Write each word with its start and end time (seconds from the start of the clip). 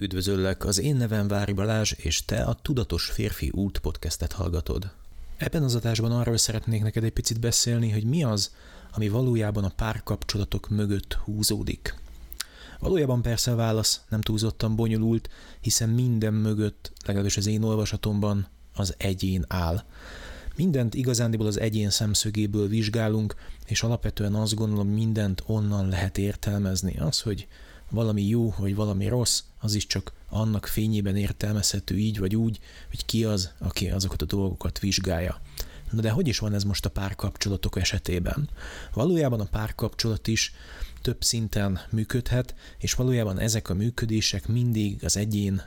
Üdvözöllek, 0.00 0.64
az 0.64 0.78
én 0.78 0.96
nevem 0.96 1.28
Vári 1.28 1.52
Balázs, 1.52 1.92
és 1.92 2.24
te 2.24 2.42
a 2.42 2.58
Tudatos 2.62 3.04
Férfi 3.04 3.50
Út 3.54 3.78
podcastet 3.78 4.32
hallgatod. 4.32 4.90
Ebben 5.36 5.62
az 5.62 5.74
adásban 5.74 6.12
arról 6.12 6.36
szeretnék 6.36 6.82
neked 6.82 7.04
egy 7.04 7.12
picit 7.12 7.40
beszélni, 7.40 7.90
hogy 7.90 8.04
mi 8.04 8.24
az, 8.24 8.54
ami 8.92 9.08
valójában 9.08 9.64
a 9.64 9.72
párkapcsolatok 9.76 10.68
mögött 10.68 11.12
húzódik. 11.12 11.94
Valójában 12.78 13.22
persze 13.22 13.50
a 13.50 13.56
válasz 13.56 14.00
nem 14.08 14.20
túlzottan 14.20 14.76
bonyolult, 14.76 15.28
hiszen 15.60 15.88
minden 15.88 16.34
mögött, 16.34 16.92
legalábbis 17.04 17.36
az 17.36 17.46
én 17.46 17.62
olvasatomban, 17.62 18.46
az 18.74 18.94
egyén 18.98 19.44
áll. 19.48 19.84
Mindent 20.56 20.94
igazándiból 20.94 21.46
az 21.46 21.60
egyén 21.60 21.90
szemszögéből 21.90 22.68
vizsgálunk, 22.68 23.34
és 23.66 23.82
alapvetően 23.82 24.34
azt 24.34 24.54
gondolom, 24.54 24.88
mindent 24.88 25.42
onnan 25.46 25.88
lehet 25.88 26.18
értelmezni. 26.18 26.96
Az, 26.98 27.20
hogy 27.20 27.48
valami 27.90 28.22
jó, 28.22 28.54
vagy 28.58 28.74
valami 28.74 29.08
rossz, 29.08 29.42
az 29.58 29.74
is 29.74 29.86
csak 29.86 30.12
annak 30.28 30.66
fényében 30.66 31.16
értelmezhető 31.16 31.96
így 31.96 32.18
vagy 32.18 32.36
úgy, 32.36 32.58
hogy 32.88 33.04
ki 33.04 33.24
az, 33.24 33.52
aki 33.58 33.90
azokat 33.90 34.22
a 34.22 34.26
dolgokat 34.26 34.78
vizsgálja. 34.78 35.40
Na 35.90 36.00
de 36.00 36.10
hogy 36.10 36.28
is 36.28 36.38
van 36.38 36.54
ez 36.54 36.64
most 36.64 36.84
a 36.84 36.90
párkapcsolatok 36.90 37.78
esetében? 37.78 38.48
Valójában 38.92 39.40
a 39.40 39.44
párkapcsolat 39.44 40.26
is 40.26 40.52
több 41.02 41.22
szinten 41.22 41.80
működhet, 41.90 42.54
és 42.78 42.94
valójában 42.94 43.38
ezek 43.38 43.68
a 43.68 43.74
működések 43.74 44.48
mindig 44.48 45.04
az 45.04 45.16
egyén 45.16 45.62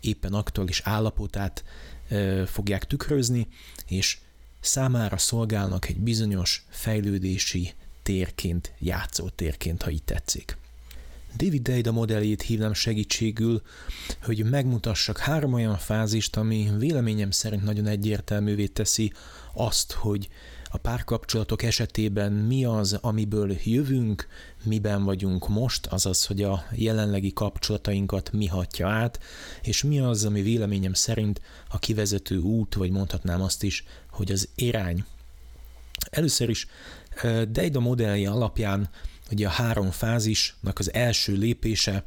éppen 0.00 0.32
aktuális 0.32 0.80
állapotát 0.84 1.64
e, 2.08 2.46
fogják 2.46 2.84
tükrözni, 2.84 3.48
és 3.86 4.18
számára 4.60 5.18
szolgálnak 5.18 5.88
egy 5.88 5.98
bizonyos 5.98 6.66
fejlődési 6.68 7.72
térként, 8.02 8.72
játszótérként, 8.78 9.82
ha 9.82 9.90
így 9.90 10.02
tetszik. 10.02 10.56
David 11.36 11.62
Deida 11.62 11.92
modelljét 11.92 12.42
hívnám 12.42 12.72
segítségül, 12.72 13.62
hogy 14.22 14.44
megmutassak 14.44 15.18
három 15.18 15.52
olyan 15.52 15.76
fázist, 15.76 16.36
ami 16.36 16.70
véleményem 16.78 17.30
szerint 17.30 17.62
nagyon 17.62 17.86
egyértelművé 17.86 18.66
teszi 18.66 19.12
azt, 19.54 19.92
hogy 19.92 20.28
a 20.64 20.76
párkapcsolatok 20.78 21.62
esetében 21.62 22.32
mi 22.32 22.64
az, 22.64 22.92
amiből 22.92 23.56
jövünk, 23.64 24.26
miben 24.64 25.04
vagyunk 25.04 25.48
most, 25.48 25.86
azaz, 25.86 26.26
hogy 26.26 26.42
a 26.42 26.64
jelenlegi 26.72 27.32
kapcsolatainkat 27.32 28.32
mi 28.32 28.46
hatja 28.46 28.88
át, 28.88 29.20
és 29.62 29.82
mi 29.82 30.00
az, 30.00 30.24
ami 30.24 30.42
véleményem 30.42 30.92
szerint 30.92 31.40
a 31.68 31.78
kivezető 31.78 32.38
út, 32.38 32.74
vagy 32.74 32.90
mondhatnám 32.90 33.42
azt 33.42 33.62
is, 33.62 33.84
hogy 34.10 34.32
az 34.32 34.48
irány. 34.54 35.04
Először 36.10 36.48
is 36.48 36.66
eh, 37.22 37.42
Deida 37.42 37.80
modellje 37.80 38.30
alapján 38.30 38.90
Ugye 39.30 39.46
a 39.46 39.50
három 39.50 39.90
fázisnak 39.90 40.78
az 40.78 40.92
első 40.92 41.32
lépése 41.32 42.04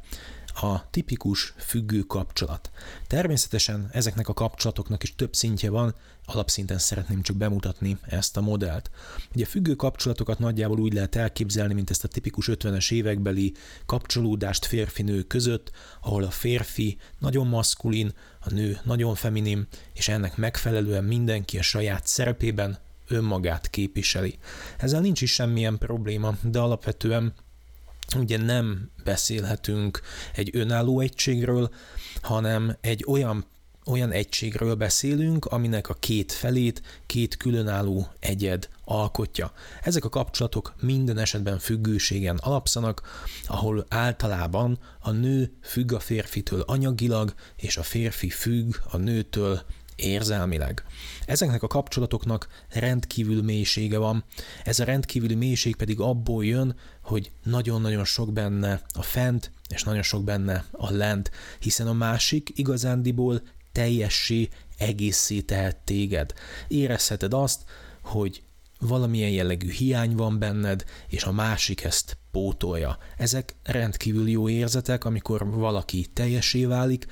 a 0.54 0.90
tipikus 0.90 1.54
függő 1.56 2.00
kapcsolat. 2.00 2.70
Természetesen 3.06 3.88
ezeknek 3.92 4.28
a 4.28 4.32
kapcsolatoknak 4.32 5.02
is 5.02 5.14
több 5.14 5.34
szintje 5.34 5.70
van, 5.70 5.94
alapszinten 6.24 6.78
szeretném 6.78 7.22
csak 7.22 7.36
bemutatni 7.36 7.98
ezt 8.02 8.36
a 8.36 8.40
modellt. 8.40 8.90
Ugye 9.34 9.44
a 9.44 9.48
függő 9.48 9.74
kapcsolatokat 9.74 10.38
nagyjából 10.38 10.78
úgy 10.78 10.92
lehet 10.92 11.16
elképzelni, 11.16 11.74
mint 11.74 11.90
ezt 11.90 12.04
a 12.04 12.08
tipikus 12.08 12.48
50-es 12.52 12.92
évekbeli 12.92 13.54
kapcsolódást 13.86 14.64
férfi-nő 14.64 15.22
között, 15.22 15.70
ahol 16.00 16.22
a 16.22 16.30
férfi 16.30 16.98
nagyon 17.18 17.46
maszkulin, 17.46 18.12
a 18.40 18.52
nő 18.52 18.78
nagyon 18.84 19.14
feminin, 19.14 19.66
és 19.94 20.08
ennek 20.08 20.36
megfelelően 20.36 21.04
mindenki 21.04 21.58
a 21.58 21.62
saját 21.62 22.06
szerepében 22.06 22.78
önmagát 23.10 23.70
képviseli. 23.70 24.38
Ezzel 24.78 25.00
nincs 25.00 25.20
is 25.20 25.32
semmilyen 25.32 25.78
probléma, 25.78 26.34
de 26.42 26.58
alapvetően 26.58 27.32
ugye 28.16 28.38
nem 28.38 28.90
beszélhetünk 29.04 30.00
egy 30.34 30.50
önálló 30.52 31.00
egységről, 31.00 31.70
hanem 32.22 32.76
egy 32.80 33.04
olyan 33.08 33.44
olyan 33.86 34.12
egységről 34.12 34.74
beszélünk, 34.74 35.44
aminek 35.44 35.88
a 35.88 35.94
két 35.94 36.32
felét 36.32 36.82
két 37.06 37.36
különálló 37.36 38.08
egyed 38.18 38.68
alkotja. 38.84 39.52
Ezek 39.82 40.04
a 40.04 40.08
kapcsolatok 40.08 40.74
minden 40.80 41.18
esetben 41.18 41.58
függőségen 41.58 42.36
alapszanak, 42.36 43.02
ahol 43.46 43.86
általában 43.88 44.78
a 45.00 45.10
nő 45.10 45.52
függ 45.62 45.92
a 45.92 46.00
férfitől 46.00 46.60
anyagilag, 46.60 47.34
és 47.56 47.76
a 47.76 47.82
férfi 47.82 48.28
függ 48.28 48.74
a 48.90 48.96
nőtől 48.96 49.62
érzelmileg. 50.00 50.84
Ezeknek 51.26 51.62
a 51.62 51.66
kapcsolatoknak 51.66 52.48
rendkívül 52.68 53.42
mélysége 53.42 53.98
van. 53.98 54.24
Ez 54.64 54.80
a 54.80 54.84
rendkívüli 54.84 55.34
mélység 55.34 55.76
pedig 55.76 56.00
abból 56.00 56.44
jön, 56.44 56.76
hogy 57.02 57.30
nagyon-nagyon 57.42 58.04
sok 58.04 58.32
benne 58.32 58.82
a 58.94 59.02
fent, 59.02 59.50
és 59.68 59.82
nagyon 59.82 60.02
sok 60.02 60.24
benne 60.24 60.64
a 60.70 60.92
lent, 60.92 61.30
hiszen 61.58 61.86
a 61.86 61.92
másik 61.92 62.50
igazándiból 62.54 63.42
teljessé, 63.72 64.48
egészé 64.78 65.40
tehet 65.40 65.76
téged. 65.76 66.32
Érezheted 66.68 67.34
azt, 67.34 67.64
hogy 68.02 68.42
valamilyen 68.78 69.30
jellegű 69.30 69.70
hiány 69.70 70.14
van 70.14 70.38
benned, 70.38 70.84
és 71.08 71.24
a 71.24 71.32
másik 71.32 71.84
ezt 71.84 72.19
pótolja. 72.30 72.98
Ezek 73.16 73.54
rendkívül 73.62 74.28
jó 74.28 74.48
érzetek, 74.48 75.04
amikor 75.04 75.50
valaki 75.50 76.06
teljesé 76.12 76.64
válik, 76.64 77.06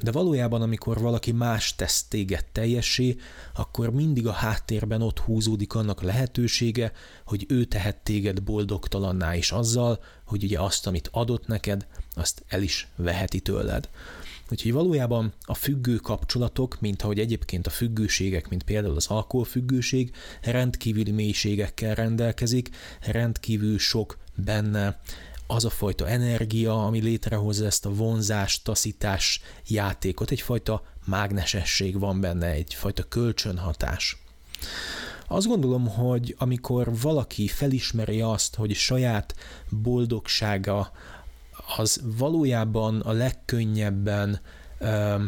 de 0.00 0.12
valójában 0.12 0.62
amikor 0.62 1.00
valaki 1.00 1.32
más 1.32 1.74
tesz 1.74 2.04
téged 2.08 2.44
teljessé, 2.52 3.16
akkor 3.54 3.90
mindig 3.90 4.26
a 4.26 4.32
háttérben 4.32 5.02
ott 5.02 5.18
húzódik 5.18 5.74
annak 5.74 6.02
lehetősége, 6.02 6.92
hogy 7.24 7.44
ő 7.48 7.64
tehet 7.64 7.96
téged 7.96 8.42
boldogtalanná 8.42 9.34
is 9.34 9.52
azzal, 9.52 10.02
hogy 10.24 10.44
ugye 10.44 10.60
azt, 10.60 10.86
amit 10.86 11.08
adott 11.12 11.46
neked, 11.46 11.86
azt 12.14 12.44
el 12.48 12.62
is 12.62 12.88
veheti 12.96 13.40
tőled. 13.40 13.88
Úgyhogy 14.50 14.72
valójában 14.72 15.32
a 15.42 15.54
függő 15.54 15.96
kapcsolatok, 15.96 16.80
mint 16.80 17.02
ahogy 17.02 17.18
egyébként 17.18 17.66
a 17.66 17.70
függőségek, 17.70 18.48
mint 18.48 18.62
például 18.62 18.96
az 18.96 19.06
alkoholfüggőség, 19.06 20.10
rendkívüli 20.42 21.10
mélységekkel 21.10 21.94
rendelkezik, 21.94 22.70
rendkívül 23.00 23.78
sok 23.78 24.18
benne 24.34 25.00
az 25.46 25.64
a 25.64 25.70
fajta 25.70 26.08
energia, 26.08 26.84
ami 26.86 27.00
létrehozza 27.00 27.66
ezt 27.66 27.86
a 27.86 27.94
vonzás, 27.94 28.62
taszítás 28.62 29.40
játékot, 29.68 30.30
egyfajta 30.30 30.82
mágnesesség 31.04 31.98
van 31.98 32.20
benne, 32.20 32.46
egyfajta 32.46 33.02
kölcsönhatás. 33.02 34.16
Azt 35.26 35.46
gondolom, 35.46 35.88
hogy 35.88 36.34
amikor 36.38 37.00
valaki 37.00 37.48
felismeri 37.48 38.20
azt, 38.20 38.54
hogy 38.54 38.74
saját 38.74 39.34
boldogsága 39.70 40.92
az 41.76 42.00
valójában 42.18 43.00
a 43.00 43.12
legkönnyebben 43.12 44.40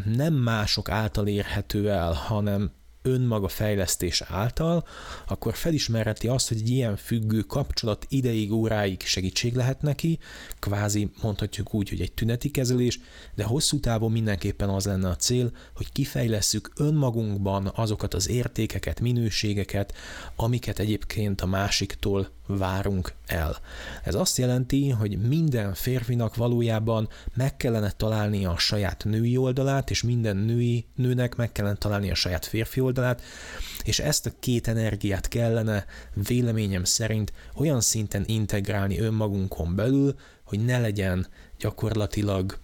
nem 0.05 0.33
mások 0.33 0.89
által 0.89 1.27
érhető 1.27 1.89
el, 1.89 2.13
hanem 2.13 2.71
önmaga 3.07 3.47
fejlesztés 3.47 4.21
által, 4.21 4.87
akkor 5.27 5.55
felismerheti 5.55 6.27
azt, 6.27 6.47
hogy 6.47 6.57
egy 6.57 6.69
ilyen 6.69 6.95
függő 6.95 7.41
kapcsolat 7.41 8.05
ideig, 8.09 8.51
óráig 8.51 9.01
segítség 9.01 9.55
lehet 9.55 9.81
neki, 9.81 10.19
kvázi 10.59 11.11
mondhatjuk 11.21 11.73
úgy, 11.73 11.89
hogy 11.89 12.01
egy 12.01 12.13
tüneti 12.13 12.51
kezelés, 12.51 12.99
de 13.35 13.43
hosszú 13.43 13.79
távon 13.79 14.11
mindenképpen 14.11 14.69
az 14.69 14.85
lenne 14.85 15.09
a 15.09 15.15
cél, 15.15 15.51
hogy 15.75 15.91
kifejlesszük 15.91 16.71
önmagunkban 16.75 17.71
azokat 17.75 18.13
az 18.13 18.29
értékeket, 18.29 18.99
minőségeket, 18.99 19.93
amiket 20.35 20.79
egyébként 20.79 21.41
a 21.41 21.45
másiktól 21.45 22.29
várunk 22.47 23.13
el. 23.25 23.57
Ez 24.03 24.15
azt 24.15 24.37
jelenti, 24.37 24.89
hogy 24.89 25.17
minden 25.27 25.73
férfinak 25.73 26.35
valójában 26.35 27.09
meg 27.33 27.57
kellene 27.57 27.91
találni 27.91 28.45
a 28.45 28.57
saját 28.57 29.03
női 29.03 29.37
oldalát, 29.37 29.89
és 29.89 30.03
minden 30.03 30.37
női 30.37 30.85
nőnek 30.95 31.35
meg 31.35 31.51
kellene 31.51 31.75
találni 31.75 32.11
a 32.11 32.15
saját 32.15 32.45
férfi 32.45 32.79
oldalát, 32.79 32.96
és 33.83 33.99
ezt 33.99 34.25
a 34.25 34.33
két 34.39 34.67
energiát 34.67 35.27
kellene 35.27 35.85
véleményem 36.27 36.83
szerint 36.83 37.33
olyan 37.55 37.81
szinten 37.81 38.23
integrálni 38.25 38.99
önmagunkon 38.99 39.75
belül, 39.75 40.15
hogy 40.43 40.65
ne 40.65 40.79
legyen 40.79 41.27
gyakorlatilag 41.59 42.57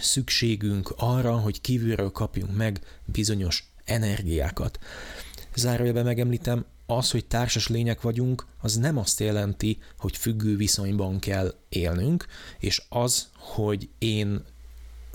szükségünk 0.00 0.94
arra, 0.96 1.36
hogy 1.36 1.60
kívülről 1.60 2.10
kapjunk 2.10 2.56
meg 2.56 2.80
bizonyos 3.04 3.72
energiákat. 3.84 4.78
Zárójelben 5.54 6.04
megemlítem, 6.04 6.64
az, 6.86 7.10
hogy 7.10 7.24
társas 7.26 7.68
lények 7.68 8.00
vagyunk, 8.00 8.46
az 8.60 8.76
nem 8.76 8.98
azt 8.98 9.20
jelenti, 9.20 9.78
hogy 9.98 10.16
függő 10.16 10.56
viszonyban 10.56 11.18
kell 11.18 11.54
élnünk, 11.68 12.26
és 12.58 12.82
az, 12.88 13.28
hogy 13.36 13.88
én, 13.98 14.44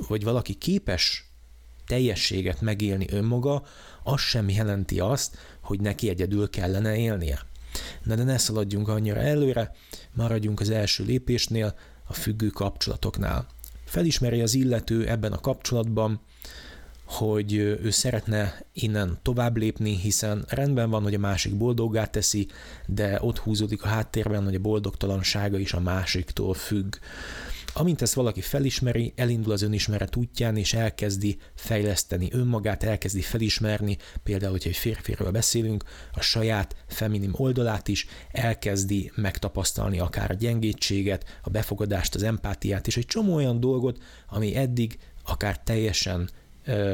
vagy 0.08 0.24
valaki 0.24 0.54
képes 0.54 1.30
teljességet 1.86 2.62
megélni 2.62 3.06
önmaga, 3.10 3.64
az 4.04 4.20
sem 4.20 4.50
jelenti 4.50 5.00
azt, 5.00 5.38
hogy 5.62 5.80
neki 5.80 6.10
egyedül 6.10 6.50
kellene 6.50 6.98
élnie. 6.98 7.40
Na 8.04 8.16
de 8.16 8.24
ne 8.24 8.38
szaladjunk 8.38 8.88
annyira 8.88 9.20
előre, 9.20 9.76
maradjunk 10.14 10.60
az 10.60 10.70
első 10.70 11.04
lépésnél, 11.04 11.76
a 12.08 12.14
függő 12.14 12.48
kapcsolatoknál. 12.48 13.48
Felismeri 13.86 14.42
az 14.42 14.54
illető 14.54 15.08
ebben 15.08 15.32
a 15.32 15.40
kapcsolatban, 15.40 16.22
hogy 17.06 17.54
ő 17.54 17.90
szeretne 17.90 18.66
innen 18.74 19.20
tovább 19.22 19.58
lépni, 19.58 19.96
hiszen 19.96 20.46
rendben 20.48 20.90
van, 20.90 21.04
hogy 21.04 21.14
a 21.14 21.20
másik 21.20 21.58
boldoggá 21.58 22.06
teszi, 22.06 22.48
de 22.86 23.18
ott 23.22 23.38
húzódik 23.38 23.84
a 23.84 23.88
háttérben, 23.88 24.44
hogy 24.44 24.56
a 24.56 24.60
boldogtalansága 24.60 25.58
is 25.58 25.74
a 25.74 25.80
másiktól 25.80 26.54
függ. 26.54 26.96
Amint 27.74 28.02
ezt 28.02 28.14
valaki 28.14 28.42
felismeri, 28.42 29.14
elindul 29.16 29.52
az 29.52 29.62
önismeret 29.62 30.16
útján, 30.16 30.58
és 30.58 30.74
elkezdi 30.74 31.38
fejleszteni 31.56 32.28
önmagát, 32.32 32.84
elkezdi 32.84 33.22
felismerni, 33.22 33.98
például, 34.24 34.52
hogyha 34.52 34.70
egy 34.70 34.76
férfiről 34.76 35.32
beszélünk, 35.32 35.84
a 36.14 36.22
saját 36.22 36.76
feminim 36.88 37.34
oldalát 37.36 37.88
is, 37.88 38.08
elkezdi 38.32 39.12
megtapasztalni 39.16 40.00
akár 40.00 40.32
a 40.32 40.34
gyengétséget, 40.34 41.40
a 41.42 41.50
befogadást, 41.50 42.16
az 42.16 42.24
empátiát, 42.24 42.88
és 42.88 42.98
egy 42.98 43.06
csomó 43.06 43.36
olyan 43.36 43.60
dolgot, 43.60 44.04
ami 44.28 44.56
eddig 44.56 44.98
akár 45.24 45.64
teljesen 45.64 46.30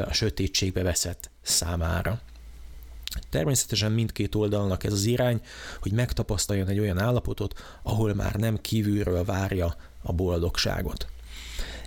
a 0.06 0.14
sötétségbe 0.14 0.84
veszett 0.84 1.32
számára. 1.42 2.22
Természetesen 3.30 3.92
mindkét 3.92 4.36
oldalnak 4.36 4.84
ez 4.84 4.94
az 4.94 5.06
irány, 5.06 5.42
hogy 5.80 5.92
megtapasztaljon 5.92 6.68
egy 6.68 6.80
olyan 6.80 7.00
állapotot, 7.00 7.80
ahol 7.84 8.14
már 8.14 8.36
nem 8.36 8.62
kívülről 8.62 9.24
várja 9.24 9.76
a 10.02 10.14
boldogságot. 10.14 11.08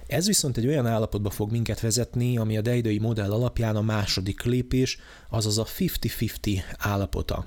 Ez 0.06 0.26
viszont 0.26 0.56
egy 0.56 0.66
olyan 0.66 0.86
állapotba 0.86 1.30
fog 1.30 1.50
minket 1.50 1.80
vezetni, 1.80 2.38
ami 2.38 2.56
a 2.56 2.60
deidei 2.60 2.98
modell 2.98 3.32
alapján 3.32 3.76
a 3.76 3.80
második 3.80 4.42
lépés, 4.42 4.98
azaz 5.28 5.58
a 5.58 5.64
50-50 5.64 6.62
állapota. 6.78 7.46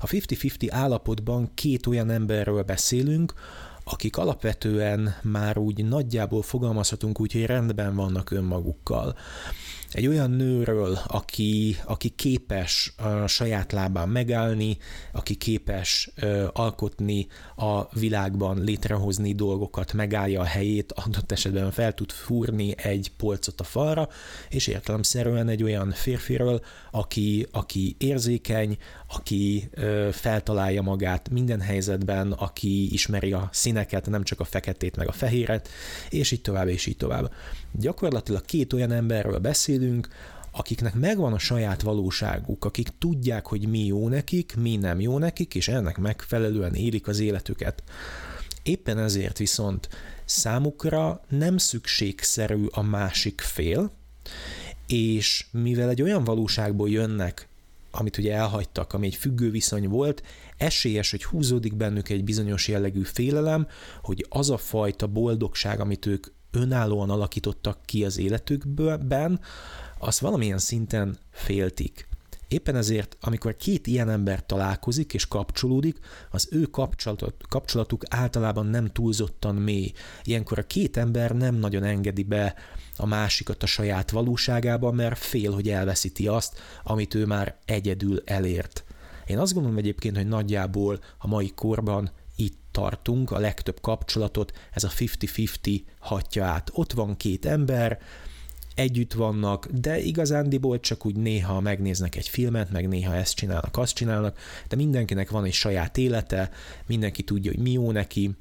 A 0.00 0.06
50-50 0.06 0.68
állapotban 0.70 1.50
két 1.54 1.86
olyan 1.86 2.10
emberről 2.10 2.62
beszélünk, 2.62 3.34
akik 3.84 4.16
alapvetően 4.16 5.16
már 5.22 5.58
úgy 5.58 5.84
nagyjából 5.84 6.42
fogalmazhatunk 6.42 7.20
úgy, 7.20 7.32
hogy 7.32 7.46
rendben 7.46 7.94
vannak 7.94 8.30
önmagukkal 8.30 9.16
egy 9.92 10.06
olyan 10.06 10.30
nőről, 10.30 10.98
aki, 11.06 11.76
aki 11.84 12.08
képes 12.08 12.94
a 12.96 13.26
saját 13.26 13.72
lábán 13.72 14.08
megállni, 14.08 14.76
aki 15.12 15.34
képes 15.34 16.10
alkotni 16.52 17.26
a 17.56 17.98
világban, 17.98 18.64
létrehozni 18.64 19.32
dolgokat, 19.32 19.92
megállja 19.92 20.40
a 20.40 20.44
helyét, 20.44 20.92
adott 20.92 21.32
esetben 21.32 21.70
fel 21.70 21.94
tud 21.94 22.10
fúrni 22.10 22.74
egy 22.76 23.12
polcot 23.16 23.60
a 23.60 23.64
falra, 23.64 24.08
és 24.48 24.66
értelemszerűen 24.66 25.48
egy 25.48 25.62
olyan 25.62 25.90
férfiről, 25.90 26.60
aki, 26.90 27.46
aki 27.52 27.96
érzékeny, 27.98 28.76
aki 29.08 29.70
feltalálja 30.12 30.82
magát 30.82 31.30
minden 31.30 31.60
helyzetben, 31.60 32.32
aki 32.32 32.92
ismeri 32.92 33.32
a 33.32 33.48
színeket, 33.52 34.06
nem 34.06 34.22
csak 34.22 34.40
a 34.40 34.44
feketét 34.44 34.96
meg 34.96 35.08
a 35.08 35.12
fehéret, 35.12 35.68
és 36.10 36.30
így 36.30 36.40
tovább, 36.40 36.68
és 36.68 36.86
így 36.86 36.96
tovább. 36.96 37.32
Gyakorlatilag 37.72 38.44
két 38.44 38.72
olyan 38.72 38.92
emberről 38.92 39.38
beszélünk, 39.38 40.08
akiknek 40.50 40.94
megvan 40.94 41.32
a 41.32 41.38
saját 41.38 41.82
valóságuk, 41.82 42.64
akik 42.64 42.88
tudják, 42.98 43.46
hogy 43.46 43.68
mi 43.68 43.86
jó 43.86 44.08
nekik, 44.08 44.56
mi 44.56 44.76
nem 44.76 45.00
jó 45.00 45.18
nekik, 45.18 45.54
és 45.54 45.68
ennek 45.68 45.98
megfelelően 45.98 46.74
élik 46.74 47.08
az 47.08 47.18
életüket. 47.18 47.82
Éppen 48.62 48.98
ezért 48.98 49.38
viszont 49.38 49.88
számukra 50.24 51.20
nem 51.28 51.56
szükségszerű 51.56 52.66
a 52.70 52.82
másik 52.82 53.40
fél, 53.40 53.92
és 54.86 55.46
mivel 55.50 55.88
egy 55.88 56.02
olyan 56.02 56.24
valóságból 56.24 56.90
jönnek, 56.90 57.48
amit 57.90 58.18
ugye 58.18 58.34
elhagytak, 58.34 58.92
ami 58.92 59.06
egy 59.06 59.14
függő 59.14 59.50
viszony 59.50 59.88
volt, 59.88 60.22
esélyes, 60.56 61.10
hogy 61.10 61.24
húzódik 61.24 61.74
bennük 61.74 62.08
egy 62.08 62.24
bizonyos 62.24 62.68
jellegű 62.68 63.02
félelem, 63.02 63.66
hogy 64.02 64.26
az 64.28 64.50
a 64.50 64.56
fajta 64.56 65.06
boldogság, 65.06 65.80
amit 65.80 66.06
ők 66.06 66.26
önállóan 66.50 67.10
alakítottak 67.10 67.78
ki 67.84 68.04
az 68.04 68.18
életükben, 68.18 69.40
azt 69.98 70.18
valamilyen 70.18 70.58
szinten 70.58 71.18
féltik. 71.30 72.08
Éppen 72.48 72.76
ezért, 72.76 73.16
amikor 73.20 73.56
két 73.56 73.86
ilyen 73.86 74.10
ember 74.10 74.46
találkozik 74.46 75.14
és 75.14 75.26
kapcsolódik, 75.26 75.98
az 76.30 76.48
ő 76.50 76.68
kapcsolatuk 77.48 78.02
általában 78.08 78.66
nem 78.66 78.86
túlzottan 78.86 79.54
mély. 79.54 79.92
Ilyenkor 80.22 80.58
a 80.58 80.62
két 80.66 80.96
ember 80.96 81.30
nem 81.30 81.54
nagyon 81.54 81.84
engedi 81.84 82.22
be 82.22 82.54
a 82.96 83.06
másikat 83.06 83.62
a 83.62 83.66
saját 83.66 84.10
valóságába, 84.10 84.90
mert 84.90 85.18
fél, 85.18 85.52
hogy 85.52 85.68
elveszíti 85.68 86.28
azt, 86.28 86.58
amit 86.82 87.14
ő 87.14 87.26
már 87.26 87.56
egyedül 87.64 88.22
elért. 88.24 88.84
Én 89.26 89.38
azt 89.38 89.52
gondolom 89.52 89.78
egyébként, 89.78 90.16
hogy 90.16 90.26
nagyjából 90.26 91.00
a 91.18 91.26
mai 91.26 91.52
korban 91.54 92.10
tartunk, 92.70 93.30
a 93.30 93.38
legtöbb 93.38 93.80
kapcsolatot 93.80 94.52
ez 94.72 94.84
a 94.84 94.88
50-50 94.88 95.80
hatja 95.98 96.44
át. 96.44 96.70
Ott 96.72 96.92
van 96.92 97.16
két 97.16 97.46
ember, 97.46 97.98
együtt 98.74 99.12
vannak, 99.12 99.66
de 99.66 99.98
igazándiból 99.98 100.80
csak 100.80 101.06
úgy 101.06 101.16
néha 101.16 101.60
megnéznek 101.60 102.16
egy 102.16 102.28
filmet, 102.28 102.70
meg 102.70 102.88
néha 102.88 103.14
ezt 103.14 103.34
csinálnak, 103.34 103.76
azt 103.76 103.94
csinálnak, 103.94 104.38
de 104.68 104.76
mindenkinek 104.76 105.30
van 105.30 105.44
egy 105.44 105.52
saját 105.52 105.98
élete, 105.98 106.50
mindenki 106.86 107.22
tudja, 107.22 107.50
hogy 107.50 107.60
mi 107.60 107.70
jó 107.72 107.90
neki, 107.90 108.36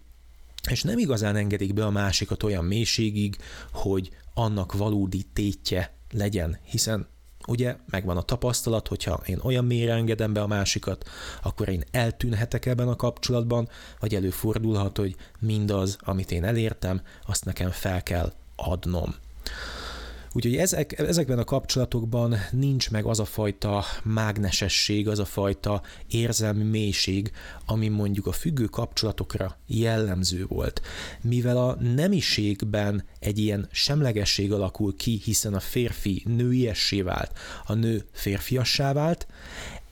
és 0.69 0.83
nem 0.83 0.97
igazán 0.97 1.35
engedik 1.35 1.73
be 1.73 1.85
a 1.85 1.89
másikat 1.89 2.43
olyan 2.43 2.65
mélységig, 2.65 3.37
hogy 3.71 4.09
annak 4.33 4.73
valódi 4.73 5.23
tétje 5.33 5.93
legyen, 6.11 6.59
hiszen 6.63 7.07
ugye 7.49 7.75
megvan 7.89 8.17
a 8.17 8.21
tapasztalat, 8.21 8.87
hogyha 8.87 9.21
én 9.25 9.39
olyan 9.43 9.65
mélyre 9.65 9.93
engedem 9.93 10.33
be 10.33 10.41
a 10.41 10.47
másikat, 10.47 11.09
akkor 11.43 11.69
én 11.69 11.83
eltűnhetek 11.91 12.65
ebben 12.65 12.87
a 12.87 12.95
kapcsolatban, 12.95 13.69
vagy 13.99 14.15
előfordulhat, 14.15 14.97
hogy 14.97 15.15
mindaz, 15.39 15.97
amit 15.99 16.31
én 16.31 16.43
elértem, 16.43 17.01
azt 17.25 17.45
nekem 17.45 17.69
fel 17.69 18.03
kell 18.03 18.33
adnom. 18.55 19.15
Úgyhogy 20.31 20.55
ezek, 20.55 20.99
ezekben 20.99 21.39
a 21.39 21.43
kapcsolatokban 21.43 22.35
nincs 22.51 22.91
meg 22.91 23.05
az 23.05 23.19
a 23.19 23.25
fajta 23.25 23.83
mágnesesség, 24.03 25.07
az 25.07 25.19
a 25.19 25.25
fajta 25.25 25.81
érzelmi 26.07 26.63
mélység, 26.63 27.31
ami 27.65 27.87
mondjuk 27.87 28.27
a 28.27 28.31
függő 28.31 28.65
kapcsolatokra 28.65 29.57
jellemző 29.67 30.45
volt. 30.47 30.81
Mivel 31.21 31.57
a 31.57 31.75
nemiségben 31.75 33.03
egy 33.19 33.37
ilyen 33.37 33.67
semlegesség 33.71 34.51
alakul 34.51 34.95
ki, 34.95 35.21
hiszen 35.23 35.53
a 35.53 35.59
férfi 35.59 36.23
nőiessé 36.25 37.01
vált, 37.01 37.37
a 37.65 37.73
nő 37.73 38.05
férfiassá 38.11 38.93
vált, 38.93 39.27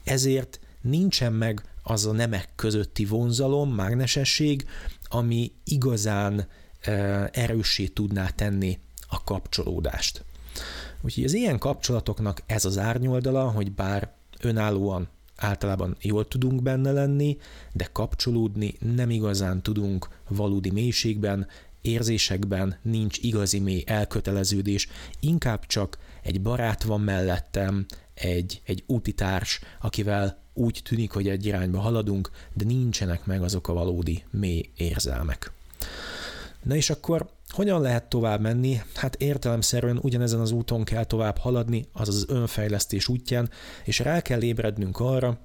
ezért 0.04 0.60
nincsen 0.80 1.32
meg 1.32 1.62
az 1.82 2.06
a 2.06 2.12
nemek 2.12 2.48
közötti 2.56 3.04
vonzalom, 3.04 3.74
mágnesesség, 3.74 4.66
ami 5.08 5.52
igazán 5.64 6.48
erőssé 7.32 7.86
tudná 7.86 8.28
tenni 8.28 8.78
a 9.08 9.24
kapcsolódást. 9.24 10.24
Úgyhogy 11.00 11.24
az 11.24 11.34
ilyen 11.34 11.58
kapcsolatoknak 11.58 12.42
ez 12.46 12.64
az 12.64 12.78
árnyoldala, 12.78 13.50
hogy 13.50 13.72
bár 13.72 14.12
önállóan 14.40 15.08
általában 15.36 15.96
jól 16.00 16.28
tudunk 16.28 16.62
benne 16.62 16.92
lenni, 16.92 17.36
de 17.72 17.88
kapcsolódni 17.92 18.74
nem 18.94 19.10
igazán 19.10 19.62
tudunk 19.62 20.08
valódi 20.28 20.70
mélységben, 20.70 21.46
érzésekben 21.80 22.78
nincs 22.82 23.18
igazi 23.18 23.58
mély 23.58 23.82
elköteleződés, 23.86 24.88
inkább 25.20 25.66
csak 25.66 25.98
egy 26.22 26.40
barát 26.40 26.82
van 26.82 27.00
mellettem, 27.00 27.86
egy, 28.14 28.62
egy 28.64 28.84
útitárs, 28.86 29.60
akivel 29.80 30.38
úgy 30.54 30.80
tűnik, 30.84 31.10
hogy 31.10 31.28
egy 31.28 31.46
irányba 31.46 31.78
haladunk, 31.78 32.30
de 32.54 32.64
nincsenek 32.64 33.26
meg 33.26 33.42
azok 33.42 33.68
a 33.68 33.72
valódi 33.72 34.24
mély 34.30 34.70
érzelmek. 34.76 35.52
Na 36.62 36.74
és 36.74 36.90
akkor 36.90 37.30
hogyan 37.48 37.80
lehet 37.80 38.08
tovább 38.08 38.40
menni? 38.40 38.80
Hát 38.94 39.14
értelemszerűen 39.14 39.98
ugyanezen 40.02 40.40
az 40.40 40.50
úton 40.50 40.84
kell 40.84 41.04
tovább 41.04 41.38
haladni, 41.38 41.86
azaz 41.92 42.14
az 42.14 42.24
önfejlesztés 42.28 43.08
útján, 43.08 43.50
és 43.84 43.98
rá 43.98 44.20
kell 44.20 44.42
ébrednünk 44.42 45.00
arra, 45.00 45.38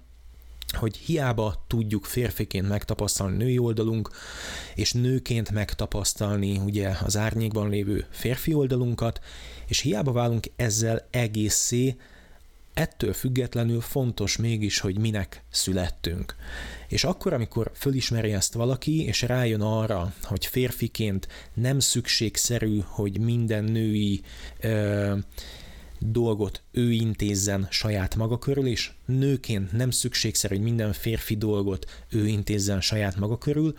hogy 0.78 0.98
hiába 0.98 1.64
tudjuk 1.68 2.06
férfiként 2.06 2.68
megtapasztalni 2.68 3.38
női 3.38 3.58
oldalunk, 3.58 4.10
és 4.76 4.94
nőként 4.94 5.52
megtapasztalni 5.52 6.58
ugye 6.58 6.92
az 7.04 7.18
árnyékban 7.18 7.70
lévő 7.70 8.06
férfi 8.10 8.54
oldalunkat, 8.54 9.20
és 9.68 9.80
hiába 9.80 10.12
válunk 10.12 10.48
ezzel 10.56 11.08
egészé, 11.12 11.96
ettől 12.74 13.14
függetlenül 13.14 13.82
fontos 13.82 14.38
mégis, 14.38 14.80
hogy 14.80 14.98
minek 14.98 15.44
születtünk. 15.50 16.36
És 16.88 17.04
akkor, 17.04 17.34
amikor 17.34 17.72
fölismeri 17.74 18.34
ezt 18.34 18.54
valaki, 18.54 19.06
és 19.06 19.22
rájön 19.22 19.62
arra, 19.62 20.14
hogy 20.24 20.46
férfiként 20.46 21.28
nem 21.54 21.80
szükségszerű, 21.80 22.82
hogy 22.86 23.20
minden 23.20 23.64
női 23.64 24.22
ö, 24.60 25.18
dolgot 26.00 26.62
ő 26.72 26.92
intézzen 26.92 27.68
saját 27.70 28.16
maga 28.16 28.40
körül, 28.40 28.68
és 28.68 28.92
nőként 29.06 29.72
nem 29.72 29.92
szükségszerű, 29.92 30.56
hogy 30.56 30.64
minden 30.64 30.94
férfi 30.94 31.38
dolgot 31.38 32.04
ő 32.10 32.28
intézzen 32.28 32.82
saját 32.82 33.16
maga 33.16 33.38
körül, 33.38 33.78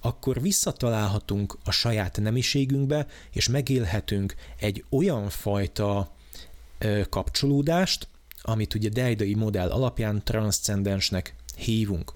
akkor 0.00 0.40
visszatalálhatunk 0.40 1.58
a 1.64 1.70
saját 1.70 2.20
nemiségünkbe, 2.20 3.06
és 3.32 3.48
megélhetünk 3.48 4.34
egy 4.58 4.84
olyan 4.90 5.28
fajta 5.28 6.16
kapcsolódást, 7.08 8.08
amit 8.42 8.74
ugye 8.74 8.88
Deidai 8.88 9.34
modell 9.34 9.70
alapján 9.70 10.24
transzcendensnek 10.24 11.34
hívunk. 11.56 12.12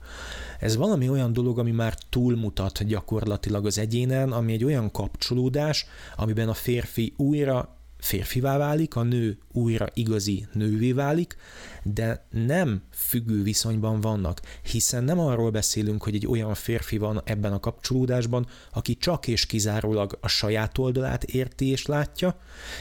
Ez 0.59 0.77
valami 0.77 1.09
olyan 1.09 1.33
dolog, 1.33 1.59
ami 1.59 1.71
már 1.71 1.95
túlmutat 2.11 2.87
gyakorlatilag 2.87 3.67
az 3.67 3.79
egyénen, 3.79 4.33
ami 4.33 4.53
egy 4.53 4.65
olyan 4.65 4.91
kapcsolódás, 4.91 5.87
amiben 6.17 6.49
a 6.49 6.55
férfi 6.55 7.15
újra 7.17 7.77
férfivá 8.03 8.57
válik, 8.57 8.97
a 8.97 9.03
nő 9.03 9.39
újra 9.53 9.89
igazi 9.95 10.47
nővé 10.53 10.93
válik, 10.93 11.37
de 11.83 12.27
nem 12.31 12.83
függő 12.93 13.43
viszonyban 13.43 14.01
vannak, 14.01 14.41
hiszen 14.63 15.05
nem 15.05 15.19
arról 15.19 15.51
beszélünk, 15.51 16.03
hogy 16.03 16.15
egy 16.15 16.27
olyan 16.27 16.55
férfi 16.55 16.99
van 16.99 17.23
ebben 17.25 17.53
a 17.53 17.61
kapcsolódásban, 17.61 18.47
aki 18.73 18.97
csak 18.97 19.27
és 19.27 19.47
kizárólag 19.47 20.19
a 20.21 20.29
saját 20.29 20.79
oldalát 20.79 21.25
érti 21.25 21.67
és 21.67 21.87
látja, 21.87 22.39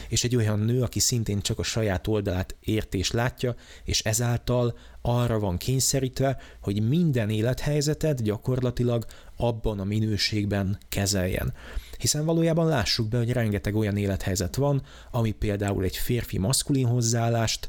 és 0.08 0.24
egy 0.24 0.36
olyan 0.36 0.58
nő, 0.58 0.82
aki 0.82 0.98
szintén 0.98 1.40
csak 1.40 1.58
a 1.58 1.62
saját 1.62 2.06
oldalát 2.06 2.56
érti 2.60 2.98
és 2.98 3.10
látja, 3.10 3.54
és 3.84 4.00
ezáltal 4.00 4.76
arra 5.02 5.38
van 5.38 5.56
kényszerítve, 5.56 6.36
hogy 6.60 6.88
minden 6.88 7.30
élethelyzetet 7.30 8.22
gyakorlatilag 8.22 9.04
abban 9.36 9.80
a 9.80 9.84
minőségben 9.84 10.78
kezeljen. 10.88 11.54
Hiszen 12.02 12.24
valójában 12.24 12.66
lássuk 12.66 13.08
be, 13.08 13.18
hogy 13.18 13.32
rengeteg 13.32 13.76
olyan 13.76 13.96
élethelyzet 13.96 14.56
van, 14.56 14.82
ami 15.10 15.30
például 15.30 15.84
egy 15.84 15.96
férfi 15.96 16.38
maszkulin 16.38 16.86
hozzáállást 16.86 17.68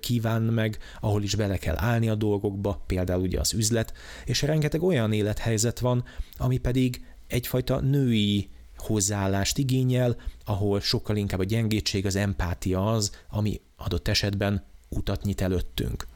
kíván 0.00 0.42
meg, 0.42 0.78
ahol 1.00 1.22
is 1.22 1.34
bele 1.34 1.56
kell 1.56 1.76
állni 1.78 2.08
a 2.08 2.14
dolgokba, 2.14 2.82
például 2.86 3.22
ugye 3.22 3.40
az 3.40 3.52
üzlet, 3.52 3.92
és 4.24 4.42
rengeteg 4.42 4.82
olyan 4.82 5.12
élethelyzet 5.12 5.78
van, 5.78 6.04
ami 6.36 6.58
pedig 6.58 7.04
egyfajta 7.26 7.80
női 7.80 8.50
hozzáállást 8.76 9.58
igényel, 9.58 10.16
ahol 10.44 10.80
sokkal 10.80 11.16
inkább 11.16 11.40
a 11.40 11.44
gyengétség, 11.44 12.06
az 12.06 12.16
empátia 12.16 12.92
az, 12.92 13.10
ami 13.28 13.60
adott 13.76 14.08
esetben 14.08 14.64
utat 14.88 15.22
nyit 15.22 15.40
előttünk. 15.40 16.06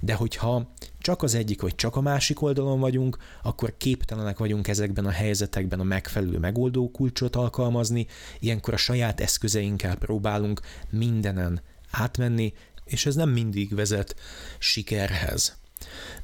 De 0.00 0.14
hogyha 0.14 0.72
csak 1.00 1.22
az 1.22 1.34
egyik 1.34 1.60
vagy 1.60 1.74
csak 1.74 1.96
a 1.96 2.00
másik 2.00 2.42
oldalon 2.42 2.80
vagyunk, 2.80 3.16
akkor 3.42 3.74
képtelenek 3.76 4.38
vagyunk 4.38 4.68
ezekben 4.68 5.06
a 5.06 5.10
helyzetekben 5.10 5.80
a 5.80 5.84
megfelelő 5.84 6.38
megoldó 6.38 6.90
kulcsot 6.90 7.36
alkalmazni, 7.36 8.06
ilyenkor 8.38 8.74
a 8.74 8.76
saját 8.76 9.20
eszközeinkkel 9.20 9.96
próbálunk 9.96 10.60
mindenen 10.90 11.60
átmenni, 11.90 12.52
és 12.84 13.06
ez 13.06 13.14
nem 13.14 13.30
mindig 13.30 13.74
vezet 13.74 14.14
sikerhez. 14.58 15.58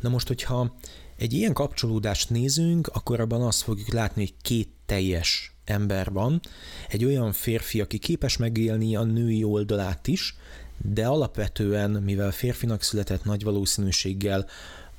Na 0.00 0.08
most, 0.08 0.26
hogyha 0.26 0.74
egy 1.16 1.32
ilyen 1.32 1.52
kapcsolódást 1.52 2.30
nézünk, 2.30 2.86
akkor 2.86 3.20
abban 3.20 3.42
azt 3.42 3.62
fogjuk 3.62 3.88
látni, 3.88 4.22
hogy 4.22 4.34
két 4.42 4.68
teljes 4.86 5.56
ember 5.64 6.12
van, 6.12 6.40
egy 6.88 7.04
olyan 7.04 7.32
férfi, 7.32 7.80
aki 7.80 7.98
képes 7.98 8.36
megélni 8.36 8.96
a 8.96 9.02
női 9.02 9.44
oldalát 9.44 10.06
is, 10.06 10.36
de 10.78 11.06
alapvetően, 11.06 11.90
mivel 11.90 12.30
férfinak 12.30 12.82
született 12.82 13.24
nagy 13.24 13.42
valószínűséggel, 13.42 14.46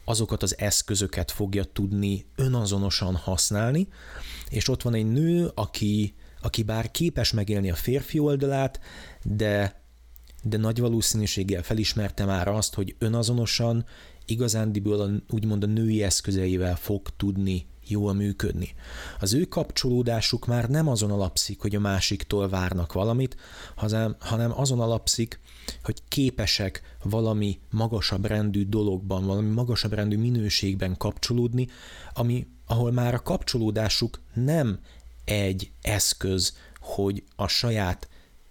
azokat 0.03 0.43
az 0.43 0.57
eszközöket 0.57 1.31
fogja 1.31 1.63
tudni 1.63 2.25
önazonosan 2.35 3.15
használni, 3.15 3.87
és 4.49 4.67
ott 4.67 4.81
van 4.81 4.93
egy 4.93 5.11
nő, 5.11 5.51
aki, 5.55 6.15
aki 6.41 6.63
bár 6.63 6.91
képes 6.91 7.31
megélni 7.31 7.71
a 7.71 7.75
férfi 7.75 8.19
oldalát, 8.19 8.79
de, 9.23 9.81
de 10.43 10.57
nagy 10.57 10.79
valószínűséggel 10.79 11.63
felismerte 11.63 12.25
már 12.25 12.47
azt, 12.47 12.73
hogy 12.73 12.95
önazonosan 12.99 13.85
igazándiból 14.25 14.99
a, 14.99 15.09
úgymond 15.29 15.63
a 15.63 15.67
női 15.67 16.03
eszközeivel 16.03 16.75
fog 16.75 17.09
tudni 17.17 17.65
jól 17.87 18.13
működni. 18.13 18.73
Az 19.19 19.33
ő 19.33 19.45
kapcsolódásuk 19.45 20.45
már 20.45 20.69
nem 20.69 20.87
azon 20.87 21.11
alapszik, 21.11 21.59
hogy 21.59 21.75
a 21.75 21.79
másiktól 21.79 22.49
várnak 22.49 22.93
valamit, 22.93 23.37
hanem 24.19 24.51
azon 24.59 24.79
alapszik, 24.79 25.39
hogy 25.83 26.01
képesek 26.07 26.81
valami 27.03 27.59
magasabb 27.69 28.25
rendű 28.25 28.65
dologban, 28.65 29.25
valami 29.25 29.49
magasabb 29.49 29.93
rendű 29.93 30.17
minőségben 30.17 30.97
kapcsolódni, 30.97 31.67
ami, 32.13 32.47
ahol 32.65 32.91
már 32.91 33.13
a 33.13 33.21
kapcsolódásuk 33.21 34.21
nem 34.33 34.79
egy 35.25 35.71
eszköz, 35.81 36.57
hogy 36.79 37.23
a 37.35 37.47
saját 37.47 38.07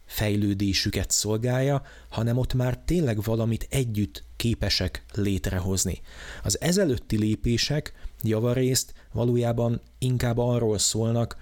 fejlődésüket 0.07 1.11
szolgálja, 1.11 1.83
hanem 2.09 2.39
ott 2.39 2.55
már 2.55 2.79
tényleg 2.79 3.23
valamit 3.23 3.67
együtt 3.71 4.25
képesek 4.37 5.05
létrehozni. 5.15 6.01
Az 6.43 6.61
ezelőtti 6.61 7.19
lépések 7.19 7.93
javarészt 8.23 8.93
valójában 9.13 9.81
inkább 9.99 10.39
arról 10.39 10.79
szólnak, 10.79 11.37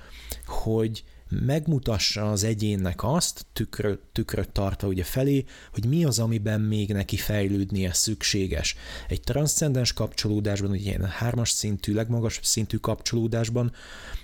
hogy 0.46 1.04
megmutassa 1.28 2.30
az 2.30 2.44
egyénnek 2.44 3.04
azt, 3.04 3.46
tükröt, 3.52 4.00
tükröt 4.12 4.50
tartva 4.50 4.88
ugye 4.88 5.04
felé, 5.04 5.44
hogy 5.72 5.86
mi 5.86 6.04
az, 6.04 6.18
amiben 6.18 6.60
még 6.60 6.92
neki 6.92 7.16
fejlődnie 7.16 7.92
szükséges. 7.92 8.76
Egy 9.08 9.20
transzcendens 9.20 9.92
kapcsolódásban, 9.92 10.70
ugye 10.70 10.80
ilyen 10.80 11.04
hármas 11.04 11.50
szintű, 11.50 11.94
legmagasabb 11.94 12.44
szintű 12.44 12.76
kapcsolódásban, 12.76 13.72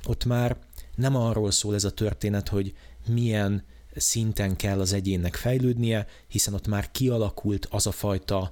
ott 0.06 0.24
már 0.24 0.56
nem 0.96 1.16
arról 1.16 1.50
szól 1.50 1.74
ez 1.74 1.84
a 1.84 1.90
történet, 1.90 2.48
hogy 2.48 2.74
milyen 3.06 3.64
szinten 3.96 4.56
kell 4.56 4.80
az 4.80 4.92
egyénnek 4.92 5.34
fejlődnie, 5.34 6.06
hiszen 6.28 6.54
ott 6.54 6.66
már 6.66 6.90
kialakult 6.90 7.66
az 7.70 7.86
a 7.86 7.92
fajta 7.92 8.50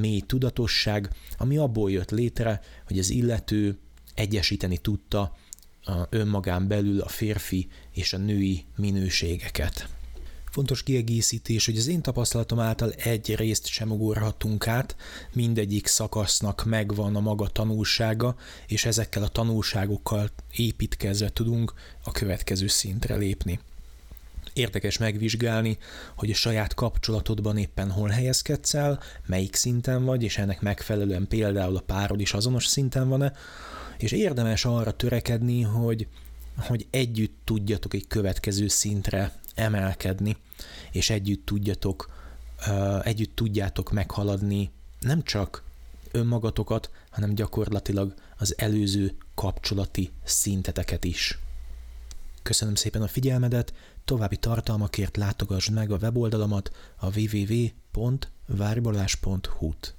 mély 0.00 0.20
tudatosság, 0.20 1.10
ami 1.36 1.56
abból 1.56 1.90
jött 1.90 2.10
létre, 2.10 2.60
hogy 2.86 2.98
az 2.98 3.10
illető 3.10 3.78
egyesíteni 4.14 4.78
tudta 4.78 5.36
a 5.84 6.06
önmagán 6.10 6.68
belül 6.68 7.00
a 7.00 7.08
férfi 7.08 7.68
és 7.92 8.12
a 8.12 8.18
női 8.18 8.64
minőségeket. 8.76 9.88
Fontos 10.50 10.82
kiegészítés, 10.82 11.66
hogy 11.66 11.76
az 11.76 11.86
én 11.86 12.02
tapasztalatom 12.02 12.58
által 12.58 12.90
egy 12.90 13.34
részt 13.34 13.66
sem 13.66 13.90
ugorhatunk 13.90 14.66
át, 14.66 14.96
mindegyik 15.32 15.86
szakasznak 15.86 16.64
megvan 16.64 17.16
a 17.16 17.20
maga 17.20 17.48
tanulsága, 17.48 18.36
és 18.66 18.84
ezekkel 18.84 19.22
a 19.22 19.28
tanulságokkal 19.28 20.30
építkezve 20.56 21.30
tudunk 21.32 21.72
a 22.04 22.10
következő 22.10 22.66
szintre 22.66 23.14
lépni. 23.14 23.60
Érdekes 24.52 24.98
megvizsgálni, 24.98 25.78
hogy 26.16 26.30
a 26.30 26.34
saját 26.34 26.74
kapcsolatodban 26.74 27.56
éppen 27.56 27.90
hol 27.90 28.08
helyezkedsz 28.08 28.74
el, 28.74 29.00
melyik 29.26 29.54
szinten 29.54 30.04
vagy, 30.04 30.22
és 30.22 30.38
ennek 30.38 30.60
megfelelően 30.60 31.28
például 31.28 31.76
a 31.76 31.80
párod 31.86 32.20
is 32.20 32.32
azonos 32.32 32.66
szinten 32.66 33.08
van-e, 33.08 33.32
és 33.98 34.12
érdemes 34.12 34.64
arra 34.64 34.96
törekedni, 34.96 35.62
hogy, 35.62 36.06
hogy 36.56 36.86
együtt 36.90 37.38
tudjatok 37.44 37.94
egy 37.94 38.06
következő 38.06 38.68
szintre 38.68 39.32
emelkedni, 39.54 40.36
és 40.92 41.10
együtt 41.10 41.46
tudjatok, 41.46 42.10
együtt 43.02 43.36
tudjátok 43.36 43.92
meghaladni 43.92 44.70
nem 45.00 45.22
csak 45.22 45.62
önmagatokat, 46.10 46.90
hanem 47.10 47.34
gyakorlatilag 47.34 48.14
az 48.36 48.54
előző 48.58 49.14
kapcsolati 49.34 50.10
szinteteket 50.24 51.04
is. 51.04 51.38
Köszönöm 52.42 52.74
szépen 52.74 53.02
a 53.02 53.08
figyelmedet, 53.08 53.74
további 54.04 54.36
tartalmakért 54.36 55.16
látogass 55.16 55.68
meg 55.68 55.90
a 55.90 55.96
weboldalamat 55.96 56.70
a 56.96 57.18
www.várbolás.hu-t. 57.18 59.94